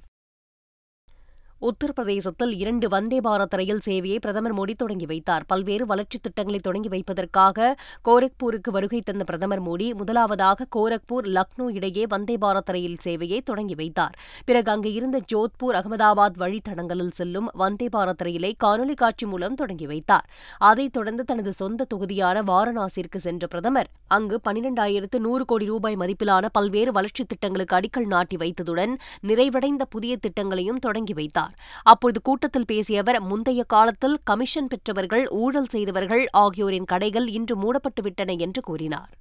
உத்தரப்பிரதேசத்தில் 1.61 2.55
இரண்டு 2.55 2.89
வந்தே 2.89 3.19
பாரத் 3.19 3.55
ரயில் 3.55 3.79
சேவையை 3.85 4.15
பிரதமர் 4.15 4.53
மோடி 4.53 4.73
தொடங்கி 4.75 5.05
வைத்தார். 5.05 5.43
பல்வேறு 5.47 5.85
வளர்ச்சித் 5.85 6.23
திட்டங்களை 6.23 6.59
தொடங்கி 6.59 6.87
வைப்பதற்காக 6.87 7.75
கோரக்பூருக்கு 8.05 8.71
வருகை 8.71 9.01
தந்த 9.01 9.23
பிரதமர் 9.23 9.63
மோடி 9.63 9.93
முதலாவதாக 9.93 10.67
கோரக்பூர் 10.75 11.27
லக்னோ 11.27 11.73
இடையே 11.73 12.05
வந்தே 12.07 12.37
பாரத் 12.41 12.71
ரயில் 12.71 12.97
சேவையை 13.03 13.41
தொடங்கி 13.43 13.75
வைத்தார். 13.75 14.17
பிறகு 14.45 14.71
அங்கு 14.71 14.93
இருந்த 14.93 15.21
ஜோத்பூர் 15.33 15.75
அகமதாபாத் 15.75 16.39
வழித்தடங்களில் 16.39 17.11
செல்லும் 17.11 17.49
வந்தே 17.53 17.87
பாரத் 17.87 18.23
ரயிலை 18.23 18.55
காணொலி 18.63 18.93
காட்சி 18.93 19.25
மூலம் 19.25 19.55
தொடங்கி 19.55 19.85
வைத்தார். 19.85 20.29
அதைத் 20.57 20.93
தொடர்ந்து 20.93 21.25
தனது 21.25 21.53
சொந்த 21.53 21.83
தொகுதியான 21.83 22.41
வாரணாசிற்கு 22.41 23.17
சென்ற 23.17 23.47
பிரதமர் 23.47 23.89
அங்கு 24.07 24.39
பனிரெண்டாயிரத்து 24.43 25.19
நூறு 25.19 25.45
கோடி 25.45 25.65
ரூபாய் 25.65 25.95
மதிப்பிலான 25.95 26.45
பல்வேறு 26.51 26.91
வளர்ச்சித் 26.91 27.29
திட்டங்களுக்கு 27.29 27.75
அடிக்கல் 27.75 28.07
நாட்டி 28.07 28.35
வைத்ததுடன் 28.35 28.95
நிறைவடைந்த 29.27 29.81
புதிய 29.89 30.17
திட்டங்களையும் 30.17 30.79
தொடங்கி 30.79 31.13
வைத்தார். 31.13 31.48
அப்போது 31.83 32.21
கூட்டத்தில் 32.21 32.65
பேசிய 32.65 32.99
அவர் 32.99 33.21
முந்தைய 33.21 33.63
காலத்தில் 33.63 34.17
கமிஷன் 34.23 34.67
பெற்றவர்கள் 34.67 35.27
ஊழல் 35.27 35.69
செய்தவர்கள் 35.69 36.25
ஆகியோரின் 36.31 36.85
கடைகள் 36.85 37.27
இன்று 37.27 37.55
மூடப்பட்டுவிட்டன 37.63 38.37
என்று 38.37 38.61
கூறினார். 38.61 39.11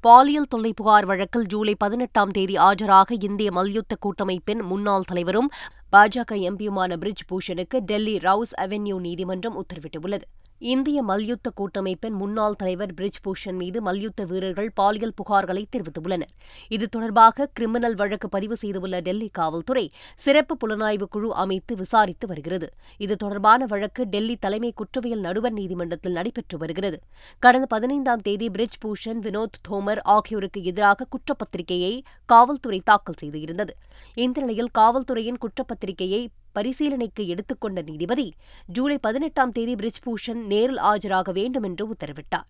பாலியல் 0.00 0.48
தொல்லை 0.48 0.72
புகார் 0.72 1.06
வழக்கில் 1.06 1.46
ஜூலை 1.46 1.74
பதினெட்டாம் 1.74 2.30
தேதி 2.30 2.54
ஆஜராக 2.56 3.16
இந்திய 3.18 3.50
மல்யுத்த 3.50 3.96
கூட்டமைப்பின் 4.00 4.62
முன்னாள் 4.62 5.08
தலைவரும் 5.08 5.50
பாஜக 5.92 6.36
எம்பியுமான 6.48 6.96
பிரிஜ் 6.96 7.24
பூஷனுக்கு 7.30 7.78
டெல்லி 7.80 8.16
ரவுஸ் 8.16 8.54
அவென்யூ 8.58 8.98
நீதிமன்றம் 9.00 9.58
உத்தரவிட்டுள்ளது. 9.62 10.26
இந்திய 10.62 11.02
மல்யுத்த 11.02 11.50
கூட்டமைப்பின் 11.50 12.16
முன்னாள் 12.22 12.56
தலைவர் 12.56 12.94
பிரிஜ் 12.94 13.20
பூஷன் 13.24 13.52
மீது 13.52 13.82
மல்யுத்த 13.82 14.24
வீரர்கள் 14.24 14.70
பாலியல் 14.74 15.14
புகார்களை 15.20 15.64
தெரிவித்துள்ளனர். 15.76 16.32
இது 16.68 16.88
தொடர்பாக 16.88 17.46
கிரிமினல் 17.46 17.94
வழக்கு 17.94 18.28
பதிவு 18.28 18.56
செய்துள்ள 18.56 19.00
டெல்லி 19.00 19.28
காவல்துறை 19.28 19.92
சிறப்பு 20.16 20.56
புலனாய்வு 20.56 21.06
குழு 21.08 21.34
அமைத்து 21.34 21.76
விசாரித்து 21.76 22.26
வருகிறது. 22.26 22.68
இது 22.98 23.16
தொடர்பான 23.16 23.66
வழக்கு 23.66 24.04
டெல்லி 24.04 24.36
தலைமை 24.36 24.72
குற்றவியல் 24.72 25.20
நடுவர் 25.20 25.52
நீதிமன்றத்தில் 25.52 26.12
நடைபெற்று 26.12 26.58
வருகிறது. 26.58 27.00
கடந்த 27.38 27.66
பதினைந்தாம் 27.66 28.20
தேதி 28.20 28.48
பிரிஜ் 28.48 28.78
பூஷன் 28.84 29.22
வினோத் 29.22 29.58
தோமர் 29.68 30.02
ஆகியோருக்கு 30.02 30.62
எதிராக 30.62 31.06
குற்றப்பத்திரிகையை 31.16 32.00
காவல்துறை 32.26 32.80
தாக்கல் 32.84 33.20
செய்திருந்தது 33.22 33.70
இந்த 34.14 34.40
நிலையில் 34.40 34.70
காவல்துறையின் 34.78 35.40
குற்றப்பத்திரிகையை 35.46 36.28
பரிசீலனைக்கு 36.52 37.26
எடுத்துக்கொண்ட 37.26 37.82
நீதிபதி 37.82 38.34
ஜூலை 38.66 38.98
பதினெட்டாம் 38.98 39.52
தேதி 39.52 39.74
பிரிஜ்பூஷன் 39.74 40.40
நேரில் 40.46 40.78
ஆஜராக 40.78 41.32
வேண்டும் 41.32 41.62
என்று 41.62 41.86
உத்தரவிட்டார். 41.86 42.48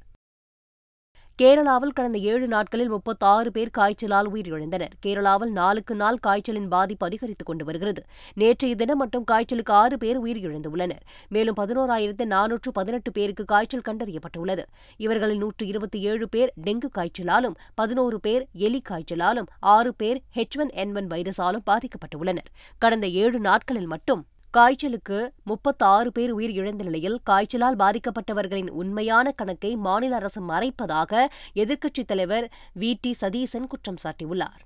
கேரளாவில் 1.40 1.92
கடந்த 1.92 2.18
ஏழு 2.18 2.46
நாட்களில் 2.46 2.88
முப்பத்தாறு 2.88 3.50
பேர் 3.50 3.70
காய்ச்சலால் 3.78 4.32
உயிரிழந்தனர். 4.32 4.90
கேரளாவில் 5.06 5.50
நாளுக்கு 5.50 5.94
நாள் 5.94 6.18
காய்ச்சலின் 6.18 6.68
பாதிப்பு 6.68 7.06
அதிகரித்துக் 7.06 7.46
கொண்டு 7.46 7.64
வருகிறது. 7.64 8.04
நேற்றைய 8.34 8.76
தினம் 8.76 8.98
மட்டும் 8.98 9.24
காய்ச்சலுக்கு 9.24 9.72
ஆறு 9.72 9.98
பேர் 9.98 10.22
உயிரிழந்துள்ளனர். 10.22 11.00
மேலும் 11.28 11.56
பதினோராயிரத்து 11.60 12.24
நானூற்று 12.24 12.70
பதினெட்டு 12.72 13.12
பேருக்கு 13.12 13.44
காய்ச்சல் 13.44 13.86
கண்டறியப்பட்டுள்ளது. 13.88 14.64
இவர்களில் 14.96 15.38
நூற்று 15.38 15.66
இருபத்தி 15.66 16.00
ஏழு 16.00 16.28
பேர் 16.28 16.52
டெங்கு 16.64 16.88
காய்ச்சலாலும் 16.98 17.54
பதினோரு 17.74 18.20
பேர் 18.20 18.46
எலி 18.52 18.82
காய்ச்சலாலும் 18.88 19.46
ஆறு 19.60 19.94
பேர் 19.94 20.20
ஹெச் 20.34 20.58
ஒன் 20.58 20.70
என் 20.70 20.96
ஒன் 20.96 21.06
வைரஸாலும் 21.06 21.66
பாதிக்கப்பட்டுள்ளனர். 21.66 22.50
கடந்த 22.78 23.08
ஏழு 23.08 23.40
நாட்களில் 23.40 23.86
மட்டும் 23.86 24.26
காய்ச்சலுக்கு 24.50 25.32
முப்பத்தாறு 25.44 26.12
பேர் 26.12 26.36
உயிரிழந்த 26.36 26.82
நிலையில் 26.82 27.20
காய்ச்சலால் 27.22 27.76
பாதிக்கப்பட்டவர்களின் 27.76 28.70
உண்மையான 28.70 29.32
கணக்கை 29.32 29.76
மாநில 29.76 30.14
அரசு 30.14 30.48
மறைப்பதாக 30.48 31.26
எதிர்க்கட்சித் 31.54 32.06
தலைவர் 32.06 32.52
வி. 32.80 32.94
டி. 33.00 33.12
சதீசன் 33.12 33.66
குற்றம் 33.66 33.96
சாட்டியுள்ளார். 34.04 34.60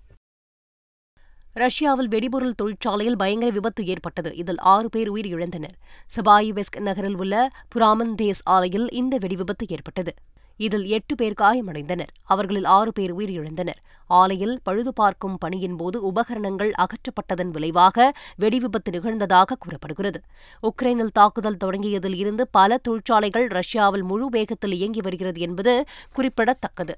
ரஷ்யாவில் 1.53 2.09
வெடிபொருள் 2.09 2.55
தொழிற்சாலையில் 2.55 3.17
பயங்கர 3.17 3.51
விபத்து 3.51 3.87
ஏற்பட்டது. 3.87 4.37
இதில் 4.37 4.59
ஆறு 4.59 4.89
பேர் 4.89 5.13
உயிரிழந்தனர் 5.13 5.77
சபாயிவெஸ்க் 6.17 6.81
நகரில் 6.81 7.17
உள்ள 7.17 7.51
புராமந்தேஸ் 7.75 8.43
ஆலையில் 8.51 8.87
இந்த 8.93 9.19
வெடிவிபத்து 9.19 9.67
ஏற்பட்டது. 9.67 10.15
இதில் 10.57 10.87
எட்டு 10.87 11.15
பேர் 11.15 11.41
காயமடைந்தனர். 11.41 12.13
அவர்களில் 12.25 12.65
ஆறு 12.65 12.93
பேர் 12.93 13.17
உயிரிழந்தனர். 13.17 13.81
ஆலையில் 14.11 14.57
பழுது 14.63 14.93
பார்க்கும் 14.93 15.39
பணியின் 15.39 15.77
போது 15.77 16.03
உபகரணங்கள் 16.03 16.73
அகற்றப்பட்டதன் 16.79 17.51
விளைவாக 17.51 18.13
வெடிவிபத்து 18.39 18.91
நிகழ்ந்ததாக 18.91 19.57
கூறப்படுகிறது. 19.59 20.21
உக்ரைனில் 20.63 21.13
தாக்குதல் 21.13 21.61
தொடங்கியதில் 21.65 22.15
இருந்து 22.15 22.49
பல 22.49 22.79
தொழிற்சாலைகள் 22.79 23.47
ரஷ்யாவில் 23.47 24.03
முழு 24.03 24.29
வேகத்தில் 24.29 24.73
இயங்கி 24.73 25.01
வருகிறது 25.01 25.41
என்பது 25.41 25.85
குறிப்பிடத்தக்கது. 26.13 26.97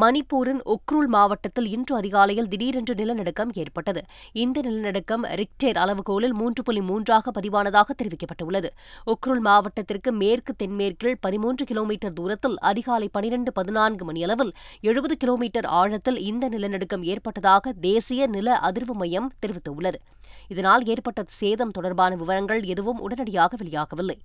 மணிப்பூரின் 0.00 0.60
உக்ரூல் 0.64 1.06
மாவட்டத்தில் 1.06 1.66
இன்று 1.66 1.96
அதிகாலையில் 1.96 2.48
திடீரென்று 2.48 2.94
நிலநடுக்கம் 2.94 3.50
ஏற்பட்டது. 3.52 4.02
இந்த 4.32 4.60
நிலநடுக்கம் 4.60 5.24
ரிக்டேர் 5.24 5.78
அளவுகோலில் 5.78 6.32
மூன்று 6.32 6.62
புள்ளி 6.62 6.80
மூன்றாக 6.80 7.40
பதிவானதாக 7.40 7.96
தெரிவிக்கப்பட்டுள்ளது. 8.02 8.68
உக்ரூல் 9.06 9.40
மாவட்டத்திற்கு 9.40 10.12
மேற்கு 10.12 10.54
தென்மேற்கில் 10.54 11.16
பதிமூன்று 11.20 11.64
கிலோமீட்டர் 11.64 12.12
தூரத்தில் 12.12 12.58
அதிகாலை 12.58 13.08
பனிரெண்டு 13.12 13.52
பதினான்கு 13.52 14.04
மணியளவில் 14.04 14.52
எழுபது 14.80 15.16
கிலோமீட்டர் 15.16 15.64
ஆழத்தில் 15.64 16.18
இந்த 16.18 16.48
நிலநடுக்கம் 16.48 17.02
ஏற்பட்டதாக 17.02 17.72
தேசிய 17.72 18.26
நில 18.26 18.60
அதிர்வு 18.62 18.92
மையம் 18.92 19.32
தெரிவித்துள்ளது. 19.46 20.00
இதனால் 20.48 20.84
ஏற்பட்ட 20.84 21.22
சேதம் 21.26 21.70
தொடர்பான 21.70 22.14
விவரங்கள் 22.14 22.62
எதுவும் 22.62 23.00
உடனடியாக 23.00 23.56
வெளியாகவில்லை. 23.56 24.18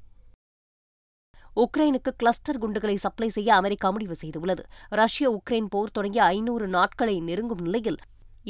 உக்ரைனுக்கு 1.57 2.11
கிளஸ்டர் 2.17 2.59
குண்டுகளை 2.59 2.95
சப்ளை 2.95 3.29
செய்ய 3.29 3.55
அமெரிக்கா 3.55 3.89
முடிவு 3.89 4.15
செய்துள்ளது. 4.21 4.63
ரஷ்ய 4.89 5.27
உக்ரைன் 5.31 5.69
போர் 5.69 5.91
தொடங்கிய 5.91 6.23
ஐநூறு 6.23 6.67
நாட்களை 6.67 7.15
நெருங்கும் 7.21 7.61
நிலையில் 7.61 7.99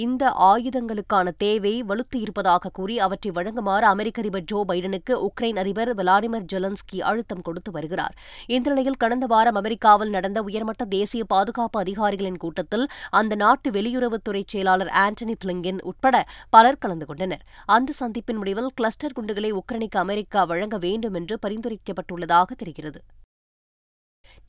இந்த 0.03 0.23
ஆயுதங்களுக்கான 0.49 1.27
தேவை 1.37 1.71
வலுத்து 1.89 2.17
இருப்பதாக 2.23 2.69
கூறி 2.69 2.99
அவற்றை 2.99 3.31
வழங்குமாறு 3.31 3.85
அமெரிக்க 3.91 4.21
அதிபர் 4.21 4.45
ஜோ 4.45 4.59
பைடனுக்கு 4.67 5.13
உக்ரைன் 5.27 5.57
அதிபர் 5.57 5.91
விளாடிமிர் 5.95 6.45
ஜெலன்ஸ்கி 6.53 6.99
அழுத்தம் 7.01 7.41
கொடுத்து 7.41 7.71
வருகிறார். 7.71 8.13
இந்த 8.47 8.69
நிலையில் 8.69 8.97
கடந்த 8.97 9.25
வாரம் 9.25 9.55
அமெரிக்காவில் 9.55 10.09
நடந்த 10.09 10.41
உயர்மட்ட 10.41 10.85
தேசிய 10.85 11.23
பாதுகாப்பு 11.23 11.79
அதிகாரிகளின் 11.79 12.37
கூட்டத்தில் 12.37 12.87
அந்த 13.09 13.35
நாட்டு 13.35 13.71
வெளியுறவுத்துறை 13.71 14.43
செயலாளர் 14.47 14.93
ஆண்டனி 15.05 15.37
பிளிங்கின் 15.45 15.81
உட்பட 15.81 16.25
பலர் 16.49 16.81
கலந்து 16.85 17.05
கொண்டனர். 17.05 17.45
அந்த 17.65 17.93
சந்திப்பின் 17.99 18.41
முடிவில் 18.41 18.73
கிளஸ்டர் 18.75 19.17
குண்டுகளை 19.19 19.53
உக்ரைனுக்கு 19.53 19.99
அமெரிக்கா 20.05 20.43
வழங்க 20.43 20.77
வேண்டும் 20.77 21.13
என்று 21.13 21.37
பரிந்துரைக்கப்பட்டுள்ளதாக 21.47 22.51
தெரிகிறது. 22.57 23.01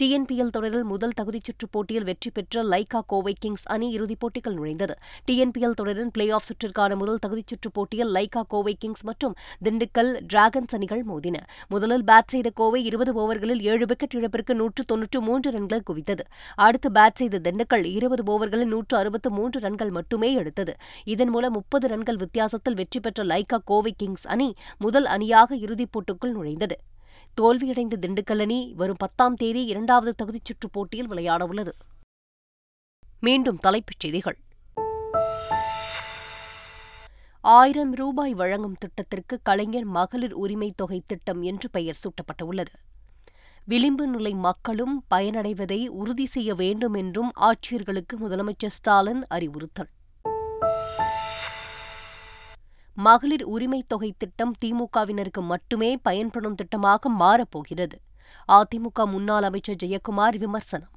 டிஎன்பிஎல் 0.02 0.50
தொடரில் 0.50 0.82
முதல் 0.82 1.12
தகுதிச் 1.20 1.44
சுற்றுப் 1.44 1.72
போட்டியில் 1.72 2.04
வெற்றி 2.04 2.30
பெற்ற 2.30 2.64
லைகா 2.64 3.00
கோவை 3.06 3.34
கிங்ஸ் 3.38 3.66
அணி 3.66 3.90
இறுதிப் 3.90 4.20
போட்டிகள் 4.20 4.54
நுழைந்தது. 4.54 4.94
டிஎன்பிஎல் 5.30 5.74
தொடரின் 5.74 6.10
பிளே 6.10 6.30
ஆஃப் 6.30 6.46
சுற்றிற்கான 6.48 6.96
முதல் 6.96 7.18
தகுதிச் 7.26 7.46
சுற்றுப் 7.46 7.74
போட்டியில் 7.74 8.12
லைகா 8.12 8.42
கோவை 8.48 8.76
கிங்ஸ் 8.78 9.04
மற்றும் 9.04 9.34
திண்டுக்கல் 9.64 10.20
டிராகன்ஸ் 10.32 10.74
அணிகள் 10.74 11.04
மோதின. 11.04 11.36
முதலில் 11.68 12.04
பேட் 12.04 12.26
செய்த 12.26 12.50
கோவை 12.50 12.84
இருபது 12.84 13.14
ஓவர்களில் 13.14 13.60
ஏழு 13.60 13.86
விக்கெட் 13.86 14.14
இழப்பிற்கு 14.14 14.54
நூற்று 14.54 14.84
தொன்னூற்று 14.84 15.20
மூன்று 15.20 15.50
ரன்கள் 15.50 15.82
குவித்தது. 15.90 16.26
அடுத்து 16.54 16.90
பேட் 16.90 17.14
செய்த 17.14 17.38
திண்டுக்கல் 17.38 17.84
இருபது 17.84 18.22
ஓவர்களில் 18.34 18.72
நூற்று 18.74 18.96
அறுபத்து 18.96 19.30
மூன்று 19.30 19.60
ரன்கள் 19.60 19.90
மட்டுமே 19.90 20.32
எடுத்தது. 20.32 20.74
இதன் 21.04 21.28
மூலம் 21.28 21.52
முப்பது 21.52 21.88
ரன்கள் 21.88 22.16
வித்தியாசத்தில் 22.16 22.74
வெற்றி 22.74 23.00
பெற்ற 23.00 23.24
லைகா 23.24 23.58
கோவை 23.64 23.94
கிங்ஸ் 23.96 24.26
அணி 24.26 24.54
முதல் 24.78 25.04
அணியாக 25.04 25.56
இறுதிப் 25.56 25.90
போட்டிக்குள் 25.92 26.36
நுழைந்தது. 26.36 26.78
தோல்வியடைந்த 27.36 27.96
திண்டுக்கல் 28.00 28.40
அணி 28.40 28.72
வரும் 28.76 28.96
பத்தாம் 28.98 29.34
தேதி 29.34 29.64
இரண்டாவது 29.64 30.24
தகுதிச் 30.24 30.44
சுற்றுப் 30.44 30.72
போட்டியில் 30.72 31.10
விளையாடவுள்ளது. 31.10 31.70
மீண்டும் 33.20 33.58
தலைப்புச் 33.58 34.00
செய்திகள். 34.00 34.38
ஆயிரம் 37.40 37.92
ரூபாய் 37.92 38.34
வழங்கும் 38.34 38.76
திட்டத்திற்கு 38.78 39.40
கலைஞர் 39.42 39.84
மகளிர் 39.84 40.38
உரிமைத் 40.38 40.76
தொகை 40.76 41.02
திட்டம் 41.06 41.42
என்று 41.42 41.70
பெயர் 41.70 41.98
சூட்டப்பட்டுள்ளது. 42.02 42.66
விளிம்பு 43.64 44.06
நிலை 44.06 44.34
மக்களும் 44.34 45.04
பயனடைவதை 45.14 45.86
உறுதி 45.86 46.26
செய்ய 46.26 46.54
வேண்டும் 46.54 46.94
என்றும் 46.94 47.32
ஆட்சியர்களுக்கு 47.40 48.16
முதலமைச்சர் 48.20 48.68
ஸ்டாலின் 48.68 49.26
அறிவுறுத்தல். 49.26 49.88
மகளிர் 53.00 53.48
உரிமைத் 53.48 53.88
தொகை 53.88 54.14
திட்டம் 54.18 54.54
திமுகவினருக்கு 54.64 55.40
மட்டுமே 55.40 55.96
பயன்படும் 55.96 56.54
திட்டமாக 56.54 56.98
மாறப்போகிறது. 57.18 57.92
அதிமுக 58.52 59.04
முன்னாள் 59.06 59.42
அமைச்சர் 59.42 59.76
ஜெயக்குமார் 59.84 60.38
விமர்சனம். 60.38 60.88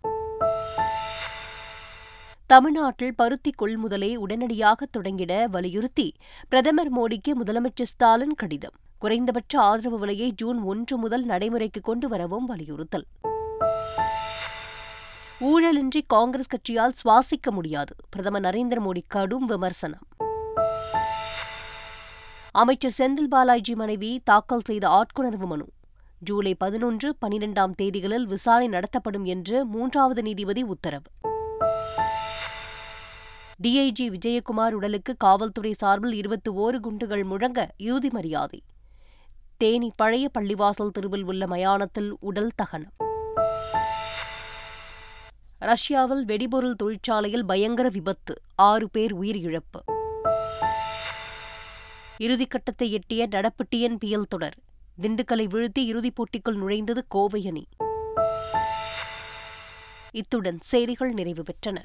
தமிழ்நாட்டில் 2.46 3.16
பருத்தி 3.16 3.52
கொள்முதலை 3.52 4.16
உடனடியாக 4.16 4.88
தொடங்கிட 4.98 5.46
வலியுறுத்தி 5.50 6.14
பிரதமர் 6.50 6.94
மோடிக்கு 6.94 7.32
முதலமைச்சர் 7.44 7.84
ஸ்டாலின் 7.84 8.36
கடிதம். 8.36 8.74
குறைந்தபட்ச 9.00 9.60
ஆதரவு 9.60 10.00
விலையை 10.00 10.32
ஜூன் 10.36 10.62
ஒன்று 10.62 10.98
முதல் 10.98 11.24
நடைமுறைக்கு 11.24 11.82
கொண்டு 11.82 12.08
வரவும் 12.08 12.46
வலியுறுத்தல். 12.46 13.06
ஊழலின்றி 15.42 16.02
காங்கிரஸ் 16.08 16.48
கட்சியால் 16.48 16.94
சுவாசிக்க 17.04 17.52
முடியாது. 17.52 17.96
பிரதமர் 18.10 18.42
நரேந்திர 18.42 18.90
மோடி 18.90 19.02
கடும் 19.08 19.46
விமர்சனம். 19.46 20.08
அமைச்சர் 22.54 22.96
செந்தில் 22.98 23.28
பாலாஜி 23.30 23.76
மனைவி 23.76 24.22
தாக்கல் 24.24 24.62
செய்த 24.64 24.86
ஆட்கொணர்வு 24.88 25.46
மனு. 25.46 25.66
ஜூலை 26.20 26.56
பதினொன்று 26.56 27.16
பனிரெண்டாம் 27.22 27.72
தேதிகளில் 27.82 28.24
விசாரணை 28.24 28.68
நடத்தப்படும் 28.68 29.24
என்று 29.24 29.66
மூன்றாவது 29.66 30.22
நீதிபதி 30.22 30.64
உத்தரவு. 30.64 31.06
டிஐஜி 33.64 34.10
விஜயகுமார் 34.10 34.72
உடலுக்கு 34.72 35.16
காவல்துறை 35.18 35.74
சார்பில் 35.74 36.14
இருபத்தி 36.14 36.52
ஓரு 36.52 36.80
குண்டுகள் 36.80 37.24
முழங்க 37.24 37.70
இறுதி 37.78 38.10
மரியாதை. 38.10 38.64
தேனி 39.58 39.92
பழைய 39.96 40.30
பள்ளிவாசல் 40.40 40.92
தெருவில் 40.92 41.24
உள்ள 41.24 41.48
மயானத்தில் 41.48 42.18
உடல் 42.20 42.52
தகனம். 42.56 42.94
ரஷ்யாவில் 45.60 46.26
வெடிபொருள் 46.26 46.76
தொழிற்சாலையில் 46.76 47.46
பயங்கர 47.46 47.90
விபத்து 47.90 48.36
ஆறு 48.56 48.90
பேர் 48.90 49.16
உயிரிழப்பு. 49.16 50.01
இறுதிக்கட்டத்தை 52.22 52.90
எட்டிய 52.90 53.28
நடப்பு 53.30 53.66
டிஎன்பிஎல் 53.76 54.28
தொடர். 54.30 54.58
திண்டுக்கலை 55.02 55.48
வீழ்த்தி 55.48 55.86
இறுதிப் 55.86 56.16
போட்டிக்குள் 56.16 56.56
நுழைந்தது 56.56 57.02
கோவை 57.08 57.48
அணி. 57.48 57.68
இத்துடன் 60.12 60.58
செய்திகள் 60.60 61.12
நிறைவு 61.12 61.44
பெற்றன. 61.44 61.78